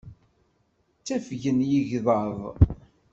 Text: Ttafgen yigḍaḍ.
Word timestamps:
Ttafgen 0.99 1.59
yigḍaḍ. 1.69 2.39